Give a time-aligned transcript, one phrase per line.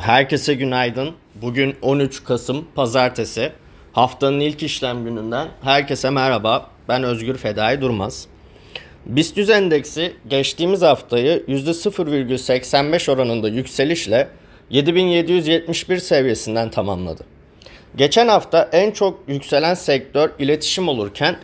[0.00, 1.10] Herkese günaydın.
[1.34, 3.52] Bugün 13 Kasım Pazartesi.
[3.92, 6.70] Haftanın ilk işlem gününden herkese merhaba.
[6.88, 8.26] Ben Özgür Fedai Durmaz.
[9.06, 14.28] BIST endeksi geçtiğimiz haftayı %0,85 oranında yükselişle
[14.70, 17.24] 7771 seviyesinden tamamladı.
[17.96, 21.36] Geçen hafta en çok yükselen sektör iletişim olurken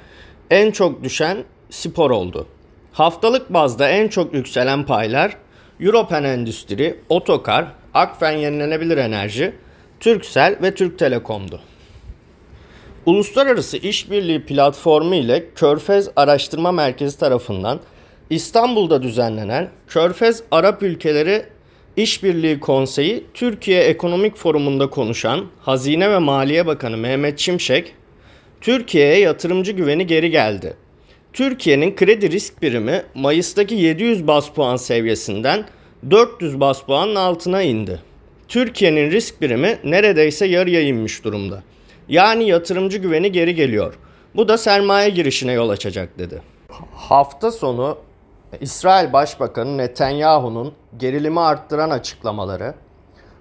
[0.51, 2.47] en çok düşen spor oldu.
[2.93, 5.37] Haftalık bazda en çok yükselen paylar
[5.81, 7.67] Europen Endüstri, Otokar,
[7.97, 9.53] Akfen Yenilenebilir Enerji,
[10.01, 11.61] Türksel ve Türk Telekom'du.
[13.07, 17.81] Uluslararası İşbirliği Platformu ile Körfez Araştırma Merkezi tarafından
[18.31, 21.43] İstanbul'da düzenlenen Körfez Arap Ülkeleri
[21.97, 27.95] İşbirliği Konseyi Türkiye Ekonomik Forumu'nda konuşan Hazine ve Maliye Bakanı Mehmet Çimşek,
[28.61, 30.77] Türkiye'ye yatırımcı güveni geri geldi.
[31.33, 35.67] Türkiye'nin kredi risk birimi Mayıs'taki 700 bas puan seviyesinden
[36.11, 38.03] 400 bas puanın altına indi.
[38.49, 41.63] Türkiye'nin risk birimi neredeyse yarıya inmiş durumda.
[42.09, 43.95] Yani yatırımcı güveni geri geliyor.
[44.37, 46.43] Bu da sermaye girişine yol açacak dedi.
[46.95, 47.99] Hafta sonu
[48.61, 52.75] İsrail Başbakanı Netanyahu'nun gerilimi arttıran açıklamaları,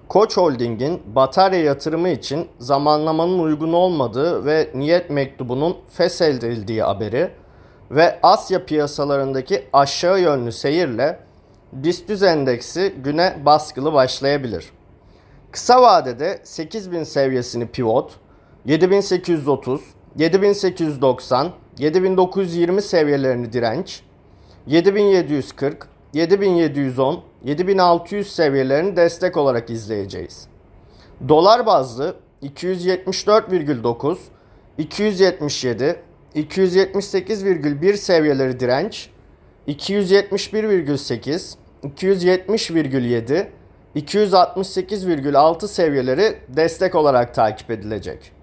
[0.08, 7.30] Koç Holding'in batarya yatırımı için zamanlamanın uygun olmadığı ve niyet mektubunun feshedildiği haberi
[7.92, 11.20] ve Asya piyasalarındaki aşağı yönlü seyirle
[11.72, 14.70] BIST endeksi güne baskılı başlayabilir.
[15.52, 18.20] Kısa vadede 8000 seviyesini pivot,
[18.66, 19.82] 7830,
[20.18, 24.02] 7890, 7920 seviyelerini direnç,
[24.68, 30.48] 7740, 7710, 7600 seviyelerini destek olarak izleyeceğiz.
[31.30, 34.18] Dolar bazlı 274,9,
[34.78, 35.96] 277,
[36.36, 39.10] 278,1 seviyeleri direnç,
[39.68, 43.48] 271,8, 270,7,
[43.96, 48.35] 268,6 seviyeleri destek olarak takip edilecek.